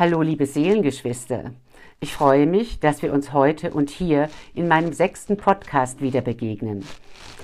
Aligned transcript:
Hallo, 0.00 0.22
liebe 0.22 0.46
Seelengeschwister. 0.46 1.50
Ich 2.00 2.14
freue 2.14 2.46
mich, 2.46 2.80
dass 2.80 3.02
wir 3.02 3.12
uns 3.12 3.34
heute 3.34 3.70
und 3.74 3.90
hier 3.90 4.30
in 4.54 4.66
meinem 4.66 4.94
sechsten 4.94 5.36
Podcast 5.36 6.00
wieder 6.00 6.22
begegnen. 6.22 6.86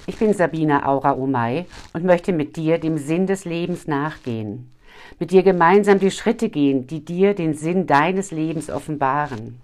Ich 0.06 0.16
bin 0.16 0.32
Sabina 0.32 0.88
Aura 0.88 1.18
Omay 1.18 1.66
und 1.92 2.06
möchte 2.06 2.32
mit 2.32 2.56
dir 2.56 2.78
dem 2.78 2.96
Sinn 2.96 3.26
des 3.26 3.44
Lebens 3.44 3.86
nachgehen. 3.86 4.72
Mit 5.18 5.32
dir 5.32 5.42
gemeinsam 5.42 5.98
die 5.98 6.10
Schritte 6.10 6.48
gehen, 6.48 6.86
die 6.86 7.04
dir 7.04 7.34
den 7.34 7.52
Sinn 7.52 7.86
deines 7.86 8.30
Lebens 8.30 8.70
offenbaren. 8.70 9.60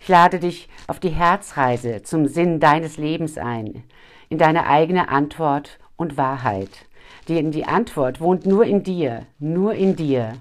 Ich 0.00 0.06
lade 0.06 0.38
dich 0.38 0.68
auf 0.86 1.00
die 1.00 1.08
Herzreise 1.08 2.04
zum 2.04 2.28
Sinn 2.28 2.60
deines 2.60 2.98
Lebens 2.98 3.36
ein, 3.36 3.82
in 4.28 4.38
deine 4.38 4.68
eigene 4.68 5.08
Antwort 5.08 5.80
und 5.96 6.16
Wahrheit. 6.16 6.86
Denn 7.28 7.50
die 7.50 7.64
Antwort 7.64 8.20
wohnt 8.20 8.46
nur 8.46 8.64
in 8.64 8.84
dir, 8.84 9.26
nur 9.40 9.74
in 9.74 9.96
dir. 9.96 10.34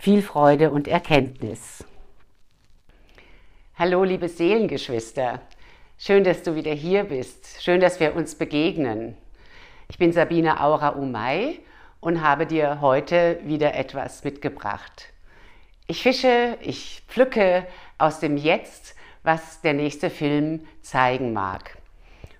Viel 0.00 0.22
Freude 0.22 0.70
und 0.70 0.86
Erkenntnis. 0.86 1.84
Hallo, 3.76 4.04
liebe 4.04 4.28
Seelengeschwister. 4.28 5.40
Schön, 5.98 6.22
dass 6.22 6.44
du 6.44 6.54
wieder 6.54 6.70
hier 6.70 7.02
bist. 7.02 7.60
Schön, 7.60 7.80
dass 7.80 7.98
wir 7.98 8.14
uns 8.14 8.36
begegnen. 8.36 9.16
Ich 9.88 9.98
bin 9.98 10.12
Sabine 10.12 10.60
Aura 10.60 10.90
Umay 10.90 11.58
und 11.98 12.22
habe 12.22 12.46
dir 12.46 12.80
heute 12.80 13.40
wieder 13.42 13.74
etwas 13.74 14.22
mitgebracht. 14.22 15.08
Ich 15.88 16.00
fische, 16.00 16.56
ich 16.60 17.02
pflücke 17.08 17.66
aus 17.98 18.20
dem 18.20 18.36
Jetzt, 18.36 18.94
was 19.24 19.62
der 19.62 19.74
nächste 19.74 20.10
Film 20.10 20.64
zeigen 20.80 21.32
mag. 21.32 21.76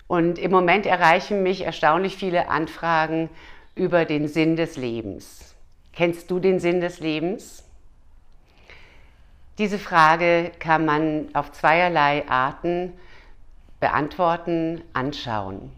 Und 0.06 0.38
im 0.38 0.52
Moment 0.52 0.86
erreichen 0.86 1.42
mich 1.42 1.62
erstaunlich 1.62 2.16
viele 2.16 2.50
Anfragen 2.50 3.28
über 3.74 4.04
den 4.04 4.28
Sinn 4.28 4.54
des 4.54 4.76
Lebens. 4.76 5.47
Kennst 5.98 6.30
du 6.30 6.38
den 6.38 6.60
Sinn 6.60 6.80
des 6.80 7.00
Lebens? 7.00 7.64
Diese 9.58 9.80
Frage 9.80 10.52
kann 10.60 10.84
man 10.86 11.26
auf 11.34 11.50
zweierlei 11.50 12.24
Arten 12.28 12.92
beantworten, 13.80 14.80
anschauen. 14.92 15.72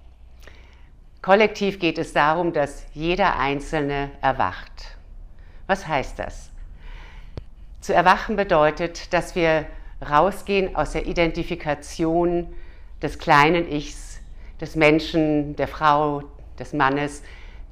Kollektiv 1.22 1.78
geht 1.78 1.96
es 1.96 2.12
darum, 2.12 2.52
dass 2.52 2.84
jeder 2.92 3.38
Einzelne 3.38 4.10
erwacht. 4.20 4.98
Was 5.66 5.88
heißt 5.88 6.18
das? 6.18 6.50
Zu 7.80 7.94
erwachen 7.94 8.36
bedeutet, 8.36 9.14
dass 9.14 9.34
wir 9.34 9.64
rausgehen 10.06 10.76
aus 10.76 10.92
der 10.92 11.06
Identifikation 11.06 12.46
des 13.00 13.18
kleinen 13.18 13.66
Ichs, 13.72 14.20
des 14.60 14.76
Menschen, 14.76 15.56
der 15.56 15.68
Frau, 15.68 16.24
des 16.58 16.74
Mannes, 16.74 17.22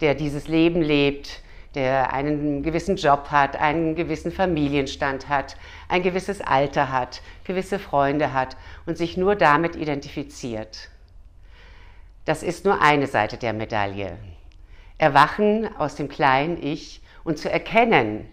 der 0.00 0.14
dieses 0.14 0.48
Leben 0.48 0.80
lebt, 0.80 1.42
der 1.74 2.12
einen 2.12 2.62
gewissen 2.62 2.96
Job 2.96 3.28
hat, 3.30 3.56
einen 3.56 3.94
gewissen 3.94 4.32
Familienstand 4.32 5.28
hat, 5.28 5.56
ein 5.88 6.02
gewisses 6.02 6.40
Alter 6.40 6.90
hat, 6.90 7.22
gewisse 7.44 7.78
Freunde 7.78 8.32
hat 8.32 8.56
und 8.86 8.96
sich 8.96 9.16
nur 9.16 9.36
damit 9.36 9.76
identifiziert. 9.76 10.88
Das 12.24 12.42
ist 12.42 12.64
nur 12.64 12.80
eine 12.82 13.06
Seite 13.06 13.36
der 13.36 13.52
Medaille. 13.52 14.18
Erwachen 14.98 15.68
aus 15.76 15.94
dem 15.94 16.08
kleinen 16.08 16.62
Ich 16.62 17.00
und 17.24 17.38
zu 17.38 17.50
erkennen, 17.50 18.28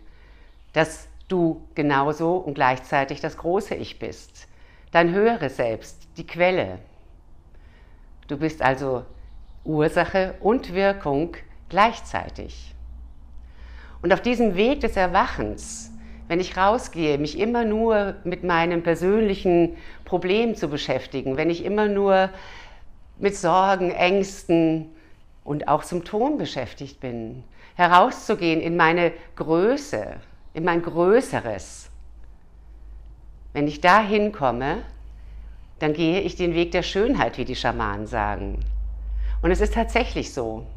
dass 0.73 1.08
du 1.28 1.66
genauso 1.75 2.38
und 2.38 2.56
gleichzeitig 2.56 3.22
das 3.22 3.38
große 3.38 3.75
Ich 3.75 4.00
bist, 4.00 4.47
dein 4.91 5.11
höheres 5.11 5.58
Selbst, 5.58 6.08
die 6.17 6.28
Quelle. 6.28 6.80
Du 8.28 8.38
bist 8.38 8.61
also 8.61 9.06
Ursache 9.63 10.36
und 10.39 10.73
Wirkung 10.73 11.35
gleichzeitig. 11.69 12.75
Und 14.05 14.13
auf 14.13 14.21
diesem 14.21 14.55
Weg 14.55 14.81
des 14.81 14.97
Erwachens, 14.97 15.91
wenn 16.27 16.39
ich 16.39 16.57
rausgehe, 16.57 17.17
mich 17.17 17.39
immer 17.39 17.66
nur 17.66 18.13
mit 18.23 18.43
meinem 18.43 18.83
persönlichen 18.83 19.77
Problem 20.03 20.53
zu 20.53 20.67
beschäftigen, 20.67 21.38
wenn 21.38 21.49
ich 21.49 21.66
immer 21.66 21.88
nur 21.88 22.29
mit 23.17 23.35
Sorgen, 23.35 23.89
Ängsten 23.89 24.91
und 25.43 25.67
auch 25.67 25.81
Symptomen 25.81 26.38
beschäftigt 26.38 26.99
bin, 26.99 27.43
herauszugehen 27.73 28.61
in 28.61 28.77
meine 28.77 29.11
Größe, 29.38 30.17
in 30.53 30.66
mein 30.66 30.83
Größeres. 30.83 31.89
Wenn 33.53 33.67
ich 33.67 33.81
da 33.81 34.03
hinkomme, 34.03 34.83
dann 35.79 35.93
gehe 35.93 36.22
ich 36.22 36.35
den 36.35 36.53
Weg 36.53 36.69
der 36.73 36.83
Schönheit, 36.83 37.39
wie 37.39 37.45
die 37.45 37.55
Schamanen 37.55 38.05
sagen. 38.05 38.59
Und 39.41 39.49
es 39.49 39.61
ist 39.61 39.73
tatsächlich 39.73 40.31
so. 40.31 40.67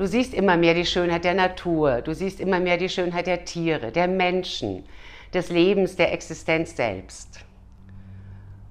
Du 0.00 0.06
siehst 0.06 0.32
immer 0.32 0.56
mehr 0.56 0.72
die 0.72 0.86
Schönheit 0.86 1.24
der 1.24 1.34
Natur, 1.34 2.00
du 2.00 2.14
siehst 2.14 2.40
immer 2.40 2.58
mehr 2.58 2.78
die 2.78 2.88
Schönheit 2.88 3.26
der 3.26 3.44
Tiere, 3.44 3.92
der 3.92 4.08
Menschen, 4.08 4.86
des 5.34 5.50
Lebens, 5.50 5.94
der 5.94 6.14
Existenz 6.14 6.74
selbst. 6.74 7.40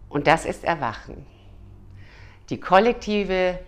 Und 0.10 0.26
das 0.26 0.44
ist 0.44 0.64
Erwachen. 0.64 1.28
Die 2.50 2.60
kollektive 2.60 3.60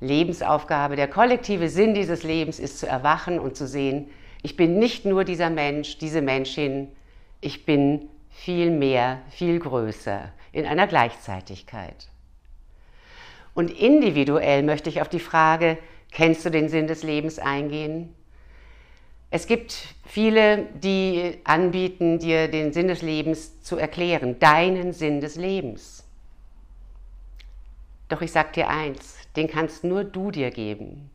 Lebensaufgabe, 0.00 0.94
der 0.94 1.08
kollektive 1.08 1.70
Sinn 1.70 1.94
dieses 1.94 2.22
Lebens 2.22 2.58
ist 2.58 2.80
zu 2.80 2.86
erwachen 2.86 3.40
und 3.40 3.56
zu 3.56 3.66
sehen, 3.66 4.10
ich 4.42 4.56
bin 4.56 4.78
nicht 4.78 5.06
nur 5.06 5.24
dieser 5.24 5.48
Mensch, 5.48 5.96
diese 5.96 6.20
Menschin, 6.20 6.88
ich 7.40 7.64
bin 7.64 8.10
viel 8.28 8.70
mehr, 8.70 9.22
viel 9.30 9.58
größer 9.58 10.32
in 10.52 10.66
einer 10.66 10.86
Gleichzeitigkeit. 10.86 12.10
Und 13.54 13.70
individuell 13.70 14.62
möchte 14.62 14.90
ich 14.90 15.00
auf 15.00 15.08
die 15.08 15.18
Frage, 15.18 15.78
Kennst 16.10 16.44
du 16.44 16.50
den 16.50 16.68
Sinn 16.68 16.86
des 16.86 17.02
Lebens 17.02 17.38
eingehen? 17.38 18.14
Es 19.30 19.46
gibt 19.46 19.94
viele, 20.06 20.66
die 20.74 21.38
anbieten, 21.44 22.18
dir 22.18 22.48
den 22.48 22.72
Sinn 22.72 22.88
des 22.88 23.02
Lebens 23.02 23.60
zu 23.62 23.76
erklären, 23.76 24.38
deinen 24.38 24.92
Sinn 24.92 25.20
des 25.20 25.36
Lebens. 25.36 26.04
Doch 28.08 28.22
ich 28.22 28.32
sage 28.32 28.52
dir 28.54 28.68
eins, 28.68 29.16
den 29.34 29.48
kannst 29.48 29.84
nur 29.84 30.04
du 30.04 30.30
dir 30.30 30.50
geben. 30.50 31.10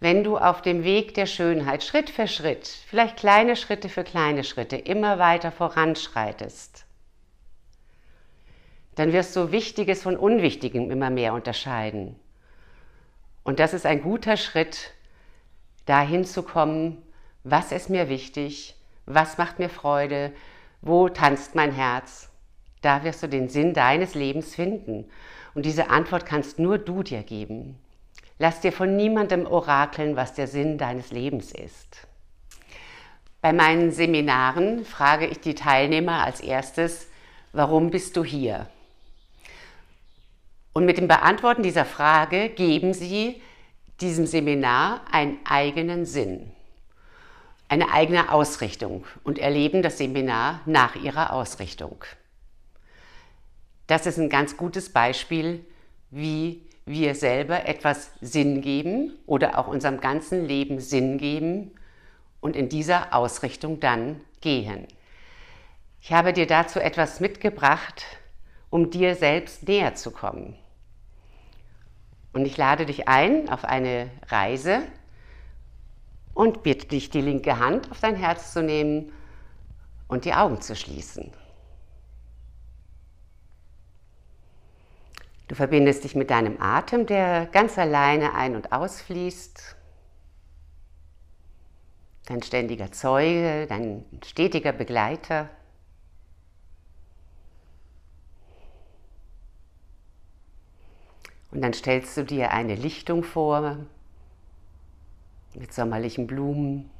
Wenn 0.00 0.24
du 0.24 0.38
auf 0.38 0.62
dem 0.62 0.84
Weg 0.84 1.14
der 1.14 1.26
Schönheit 1.26 1.82
Schritt 1.82 2.08
für 2.08 2.26
Schritt, 2.26 2.66
vielleicht 2.66 3.16
kleine 3.16 3.56
Schritte 3.56 3.88
für 3.88 4.04
kleine 4.04 4.44
Schritte, 4.44 4.76
immer 4.76 5.18
weiter 5.18 5.50
voranschreitest, 5.50 6.86
dann 8.94 9.12
wirst 9.12 9.34
du 9.36 9.52
Wichtiges 9.52 10.02
von 10.02 10.16
Unwichtigem 10.16 10.90
immer 10.90 11.10
mehr 11.10 11.32
unterscheiden. 11.34 12.16
Und 13.50 13.58
das 13.58 13.74
ist 13.74 13.84
ein 13.84 14.00
guter 14.00 14.36
Schritt, 14.36 14.92
dahin 15.84 16.24
zu 16.24 16.44
kommen, 16.44 17.02
was 17.42 17.72
ist 17.72 17.90
mir 17.90 18.08
wichtig, 18.08 18.76
was 19.06 19.38
macht 19.38 19.58
mir 19.58 19.68
Freude, 19.68 20.32
wo 20.82 21.08
tanzt 21.08 21.56
mein 21.56 21.72
Herz. 21.72 22.30
Da 22.80 23.02
wirst 23.02 23.24
du 23.24 23.26
den 23.26 23.48
Sinn 23.48 23.74
deines 23.74 24.14
Lebens 24.14 24.54
finden. 24.54 25.10
Und 25.56 25.66
diese 25.66 25.90
Antwort 25.90 26.26
kannst 26.26 26.60
nur 26.60 26.78
du 26.78 27.02
dir 27.02 27.24
geben. 27.24 27.76
Lass 28.38 28.60
dir 28.60 28.70
von 28.70 28.94
niemandem 28.94 29.46
orakeln, 29.46 30.14
was 30.14 30.32
der 30.34 30.46
Sinn 30.46 30.78
deines 30.78 31.10
Lebens 31.10 31.50
ist. 31.50 32.06
Bei 33.40 33.52
meinen 33.52 33.90
Seminaren 33.90 34.84
frage 34.84 35.26
ich 35.26 35.40
die 35.40 35.56
Teilnehmer 35.56 36.24
als 36.24 36.38
erstes, 36.38 37.08
warum 37.52 37.90
bist 37.90 38.16
du 38.16 38.22
hier? 38.22 38.68
Und 40.80 40.86
mit 40.86 40.96
dem 40.96 41.08
Beantworten 41.08 41.62
dieser 41.62 41.84
Frage 41.84 42.48
geben 42.48 42.94
Sie 42.94 43.42
diesem 44.00 44.26
Seminar 44.26 45.02
einen 45.12 45.38
eigenen 45.44 46.06
Sinn, 46.06 46.52
eine 47.68 47.92
eigene 47.92 48.32
Ausrichtung 48.32 49.04
und 49.22 49.38
erleben 49.38 49.82
das 49.82 49.98
Seminar 49.98 50.62
nach 50.64 50.96
ihrer 50.96 51.34
Ausrichtung. 51.34 52.02
Das 53.88 54.06
ist 54.06 54.18
ein 54.18 54.30
ganz 54.30 54.56
gutes 54.56 54.88
Beispiel, 54.90 55.66
wie 56.08 56.62
wir 56.86 57.14
selber 57.14 57.66
etwas 57.66 58.12
Sinn 58.22 58.62
geben 58.62 59.18
oder 59.26 59.58
auch 59.58 59.66
unserem 59.66 60.00
ganzen 60.00 60.46
Leben 60.46 60.80
Sinn 60.80 61.18
geben 61.18 61.72
und 62.40 62.56
in 62.56 62.70
dieser 62.70 63.14
Ausrichtung 63.14 63.80
dann 63.80 64.22
gehen. 64.40 64.88
Ich 66.00 66.14
habe 66.14 66.32
dir 66.32 66.46
dazu 66.46 66.80
etwas 66.80 67.20
mitgebracht, 67.20 68.02
um 68.70 68.90
dir 68.90 69.14
selbst 69.14 69.68
näher 69.68 69.94
zu 69.94 70.10
kommen. 70.10 70.56
Und 72.40 72.46
ich 72.46 72.56
lade 72.56 72.86
dich 72.86 73.06
ein 73.06 73.50
auf 73.50 73.66
eine 73.66 74.10
Reise 74.28 74.80
und 76.32 76.62
bitte 76.62 76.86
dich, 76.86 77.10
die 77.10 77.20
linke 77.20 77.58
Hand 77.58 77.90
auf 77.90 78.00
dein 78.00 78.16
Herz 78.16 78.54
zu 78.54 78.62
nehmen 78.62 79.12
und 80.08 80.24
die 80.24 80.32
Augen 80.32 80.58
zu 80.62 80.74
schließen. 80.74 81.30
Du 85.48 85.54
verbindest 85.54 86.04
dich 86.04 86.14
mit 86.14 86.30
deinem 86.30 86.58
Atem, 86.62 87.04
der 87.04 87.44
ganz 87.44 87.76
alleine 87.76 88.32
ein- 88.32 88.56
und 88.56 88.72
ausfließt. 88.72 89.76
Dein 92.24 92.42
ständiger 92.42 92.90
Zeuge, 92.90 93.66
dein 93.66 94.06
stetiger 94.24 94.72
Begleiter. 94.72 95.50
Und 101.50 101.62
dann 101.62 101.72
stellst 101.72 102.16
du 102.16 102.24
dir 102.24 102.52
eine 102.52 102.74
Lichtung 102.74 103.22
vor 103.24 103.76
mit 105.54 105.72
sommerlichen 105.72 106.26
Blumen, 106.26 106.90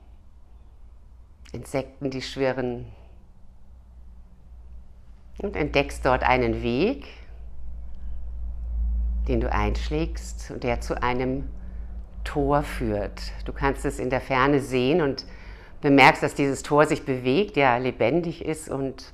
Insekten, 1.52 2.10
die 2.10 2.22
schwirren, 2.22 2.86
Und 5.38 5.56
entdeckst 5.56 6.04
dort 6.04 6.22
einen 6.22 6.62
Weg, 6.62 7.06
den 9.28 9.40
du 9.40 9.50
einschlägst 9.50 10.50
und 10.50 10.64
der 10.64 10.80
zu 10.80 11.02
einem 11.02 11.48
Tor 12.24 12.62
führt. 12.62 13.20
Du 13.44 13.52
kannst 13.52 13.84
es 13.84 13.98
in 13.98 14.10
der 14.10 14.20
Ferne 14.20 14.60
sehen 14.60 15.00
und 15.00 15.24
bemerkst, 15.80 16.22
dass 16.22 16.34
dieses 16.34 16.62
Tor 16.62 16.86
sich 16.86 17.04
bewegt, 17.04 17.56
ja 17.56 17.76
lebendig 17.78 18.44
ist 18.44 18.68
und 18.68 19.12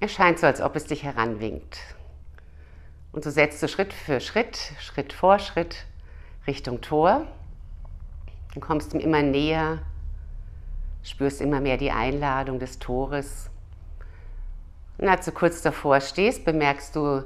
es 0.00 0.12
scheint 0.12 0.38
so, 0.38 0.46
als 0.46 0.60
ob 0.60 0.74
es 0.76 0.86
dich 0.86 1.04
heranwinkt. 1.04 1.78
Und 3.12 3.24
so 3.24 3.30
setzt 3.30 3.62
du 3.62 3.68
Schritt 3.68 3.92
für 3.92 4.20
Schritt, 4.20 4.72
Schritt 4.78 5.12
vor 5.12 5.38
Schritt 5.38 5.86
Richtung 6.46 6.80
Tor 6.80 7.26
und 8.54 8.60
kommst 8.60 8.94
ihm 8.94 9.00
immer 9.00 9.22
näher, 9.22 9.80
spürst 11.02 11.40
immer 11.40 11.60
mehr 11.60 11.76
die 11.76 11.90
Einladung 11.90 12.58
des 12.58 12.78
Tores. 12.78 13.50
Und 14.98 15.08
als 15.08 15.24
du 15.24 15.32
kurz 15.32 15.62
davor 15.62 16.00
stehst, 16.00 16.44
bemerkst 16.44 16.94
du 16.94 17.24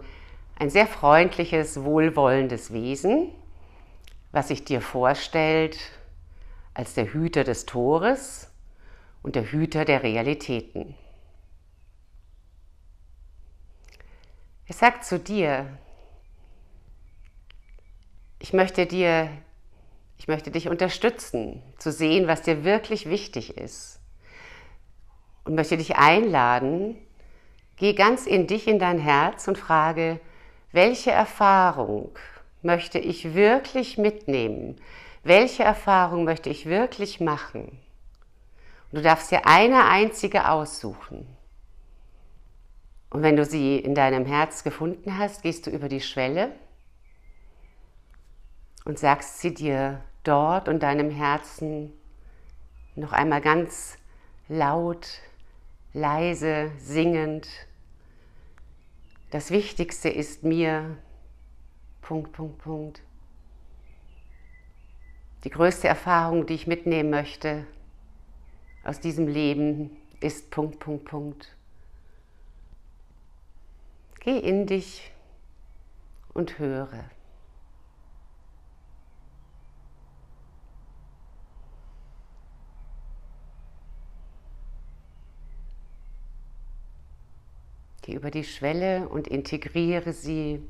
ein 0.59 0.71
sehr 0.71 0.87
freundliches, 0.87 1.83
wohlwollendes 1.83 2.73
Wesen, 2.73 3.31
was 4.33 4.49
sich 4.49 4.65
dir 4.65 4.81
vorstellt 4.81 5.79
als 6.73 6.95
der 6.95 7.13
Hüter 7.13 7.45
des 7.45 7.67
Tores 7.67 8.51
und 9.23 9.37
der 9.37 9.51
Hüter 9.51 9.85
der 9.85 10.03
Realitäten. 10.03 10.95
Es 14.67 14.79
sagt 14.79 15.05
zu 15.05 15.19
dir, 15.19 15.67
ich 18.39 18.55
möchte 18.55 18.87
dir, 18.87 19.31
ich 20.17 20.27
möchte 20.27 20.51
dich 20.51 20.69
unterstützen, 20.69 21.63
zu 21.79 21.93
sehen, 21.93 22.27
was 22.29 22.43
dir 22.43 22.65
wirklich 22.65 23.09
wichtig 23.11 23.59
ist. 23.59 24.01
Und 25.45 25.55
möchte 25.55 25.77
dich 25.77 25.97
einladen, 25.97 26.97
geh 27.77 27.93
ganz 27.93 28.27
in 28.27 28.47
dich, 28.47 28.67
in 28.67 28.79
dein 28.79 28.99
Herz 28.99 29.49
und 29.49 29.59
frage, 29.59 30.19
welche 30.73 31.11
Erfahrung 31.11 32.11
möchte 32.63 32.99
ich 32.99 33.35
wirklich 33.35 33.99
mitnehmen? 33.99 34.81
Welche 35.23 35.63
Erfahrung 35.63 36.25
möchte 36.25 36.49
ich 36.49 36.67
wirklich 36.67 37.21
machen? 37.21 37.79
Und 38.91 38.99
du 38.99 39.03
darfst 39.03 39.31
dir 39.31 39.47
eine 39.47 39.85
einzige 39.85 40.49
aussuchen. 40.49 41.27
Und 43.15 43.23
wenn 43.23 43.37
du 43.37 43.45
sie 43.45 43.79
in 43.79 43.95
deinem 43.95 44.27
Herz 44.27 44.65
gefunden 44.65 45.17
hast, 45.17 45.43
gehst 45.43 45.69
du 45.69 45.71
über 45.71 45.89
die 45.89 46.01
Schwelle 46.01 46.51
und 48.85 48.99
sagst 48.99 49.39
sie 49.39 49.55
dir 49.55 50.03
dort 50.25 50.69
und 50.69 50.83
deinem 50.83 51.11
Herzen 51.11 51.93
noch 52.97 53.13
einmal 53.13 53.41
ganz 53.41 53.99
laut, 54.49 55.21
leise, 55.93 56.73
singend. 56.81 57.47
Das 59.31 59.53
Wichtigste 59.53 60.09
ist 60.09 60.43
mir, 60.43 60.97
Punkt, 62.03 62.33
Punkt, 62.33 62.59
Punkt. 62.59 63.01
Die 65.45 65.51
größte 65.51 65.87
Erfahrung, 65.87 66.47
die 66.47 66.55
ich 66.55 66.67
mitnehmen 66.67 67.11
möchte 67.11 67.65
aus 68.83 68.99
diesem 68.99 69.29
Leben, 69.29 69.97
ist 70.19 70.51
Punkt, 70.51 70.81
Punkt, 70.81 71.05
Punkt. 71.05 71.55
Geh 74.25 74.39
in 74.39 74.67
dich 74.67 75.13
und 76.33 76.59
höre. 76.59 77.05
Geh 88.01 88.15
über 88.15 88.31
die 88.31 88.45
Schwelle 88.45 89.11
und 89.11 89.29
integriere 89.29 90.15
sie 90.15 90.67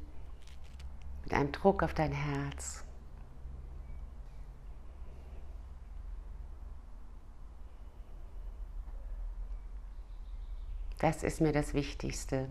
mit 1.23 1.33
einem 1.33 1.53
Druck 1.53 1.85
auf 1.85 1.95
dein 1.95 2.11
Herz. 2.11 2.85
Das 10.99 11.23
ist 11.23 11.41
mir 11.41 11.53
das 11.53 11.73
Wichtigste. 11.73 12.49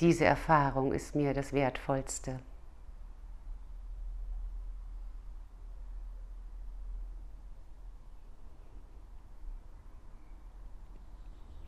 Diese 0.00 0.24
Erfahrung 0.24 0.92
ist 0.92 1.14
mir 1.14 1.34
das 1.34 1.52
Wertvollste. 1.52 2.38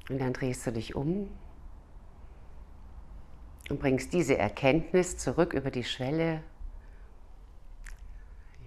Und 0.08 0.20
dann 0.20 0.32
drehst 0.32 0.66
du 0.66 0.72
dich 0.72 0.96
um 0.96 1.30
und 3.68 3.78
bringst 3.78 4.12
diese 4.12 4.36
Erkenntnis 4.36 5.16
zurück 5.16 5.52
über 5.52 5.70
die 5.70 5.84
Schwelle, 5.84 6.42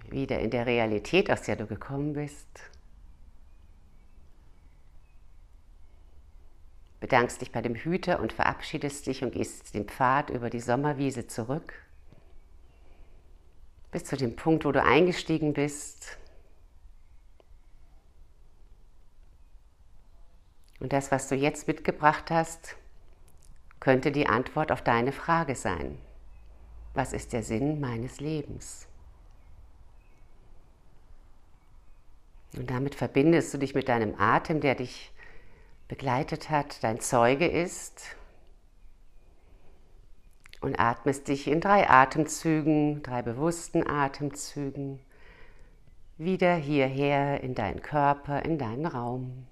wieder 0.08 0.40
in 0.40 0.50
der 0.50 0.64
Realität, 0.64 1.30
aus 1.30 1.42
der 1.42 1.56
du 1.56 1.66
gekommen 1.66 2.14
bist. 2.14 2.48
Bedankst 7.04 7.42
dich 7.42 7.52
bei 7.52 7.60
dem 7.60 7.74
Hüter 7.74 8.18
und 8.18 8.32
verabschiedest 8.32 9.06
dich 9.06 9.22
und 9.22 9.32
gehst 9.32 9.74
den 9.74 9.84
Pfad 9.84 10.30
über 10.30 10.48
die 10.48 10.58
Sommerwiese 10.58 11.26
zurück. 11.26 11.74
Bis 13.90 14.04
zu 14.04 14.16
dem 14.16 14.36
Punkt, 14.36 14.64
wo 14.64 14.72
du 14.72 14.82
eingestiegen 14.82 15.52
bist. 15.52 16.16
Und 20.80 20.94
das, 20.94 21.12
was 21.12 21.28
du 21.28 21.34
jetzt 21.34 21.68
mitgebracht 21.68 22.30
hast, 22.30 22.74
könnte 23.80 24.10
die 24.10 24.26
Antwort 24.26 24.72
auf 24.72 24.80
deine 24.80 25.12
Frage 25.12 25.56
sein. 25.56 25.98
Was 26.94 27.12
ist 27.12 27.34
der 27.34 27.42
Sinn 27.42 27.80
meines 27.80 28.18
Lebens? 28.18 28.88
Und 32.56 32.70
damit 32.70 32.94
verbindest 32.94 33.52
du 33.52 33.58
dich 33.58 33.74
mit 33.74 33.90
deinem 33.90 34.18
Atem, 34.18 34.62
der 34.62 34.74
dich 34.74 35.12
begleitet 35.94 36.50
hat, 36.50 36.82
dein 36.82 36.98
Zeuge 36.98 37.46
ist. 37.46 38.16
Und 40.60 40.80
atmest 40.80 41.28
dich 41.28 41.46
in 41.46 41.60
drei 41.60 41.88
Atemzügen, 41.88 43.00
drei 43.04 43.22
bewussten 43.22 43.88
Atemzügen 43.88 44.98
wieder 46.18 46.56
hierher 46.56 47.44
in 47.44 47.54
deinen 47.54 47.80
Körper, 47.80 48.44
in 48.44 48.58
deinen 48.58 48.86
Raum. 48.86 49.46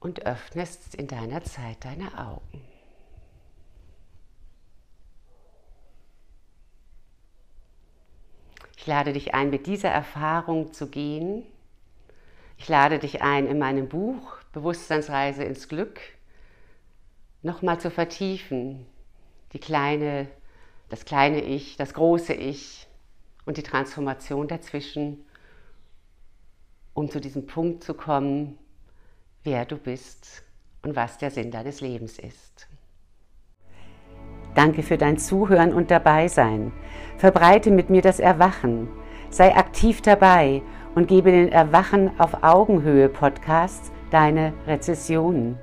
Und 0.00 0.26
öffnest 0.26 0.96
in 0.96 1.06
deiner 1.06 1.44
Zeit 1.44 1.84
deine 1.84 2.18
Augen. 2.18 2.64
Ich 8.79 8.79
lade 8.90 9.12
dich 9.12 9.34
ein, 9.34 9.50
mit 9.50 9.66
dieser 9.66 9.88
Erfahrung 9.88 10.72
zu 10.72 10.88
gehen. 10.88 11.44
Ich 12.58 12.68
lade 12.68 12.98
dich 12.98 13.22
ein, 13.22 13.46
in 13.46 13.58
meinem 13.58 13.88
Buch 13.88 14.36
Bewusstseinsreise 14.52 15.44
ins 15.44 15.68
Glück 15.68 16.00
nochmal 17.42 17.80
zu 17.80 17.90
vertiefen, 17.90 18.84
die 19.52 19.60
kleine, 19.60 20.26
das 20.88 21.04
kleine 21.04 21.42
Ich, 21.42 21.76
das 21.76 21.94
große 21.94 22.34
Ich 22.34 22.88
und 23.46 23.56
die 23.56 23.62
Transformation 23.62 24.48
dazwischen, 24.48 25.24
um 26.92 27.08
zu 27.10 27.20
diesem 27.20 27.46
Punkt 27.46 27.84
zu 27.84 27.94
kommen, 27.94 28.58
wer 29.44 29.66
du 29.66 29.76
bist 29.76 30.42
und 30.82 30.96
was 30.96 31.16
der 31.16 31.30
Sinn 31.30 31.52
deines 31.52 31.80
Lebens 31.80 32.18
ist. 32.18 32.66
Danke 34.54 34.82
für 34.82 34.98
dein 34.98 35.18
Zuhören 35.18 35.72
und 35.72 35.90
Dabeisein. 35.90 36.72
Verbreite 37.18 37.70
mit 37.70 37.90
mir 37.90 38.02
das 38.02 38.20
Erwachen. 38.20 38.88
Sei 39.30 39.54
aktiv 39.54 40.02
dabei 40.02 40.62
und 40.94 41.08
gebe 41.08 41.30
den 41.30 41.50
Erwachen 41.50 42.10
auf 42.18 42.42
Augenhöhe 42.42 43.08
Podcasts 43.08 43.92
deine 44.10 44.52
Rezessionen. 44.66 45.58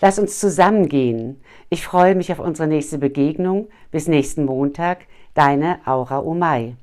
Lass 0.00 0.18
uns 0.18 0.40
zusammengehen. 0.40 1.40
Ich 1.70 1.84
freue 1.86 2.14
mich 2.14 2.32
auf 2.32 2.40
unsere 2.40 2.68
nächste 2.68 2.98
Begegnung. 2.98 3.68
Bis 3.90 4.08
nächsten 4.08 4.44
Montag. 4.44 5.06
Deine 5.34 5.78
Aura 5.86 6.20
Omai. 6.20 6.76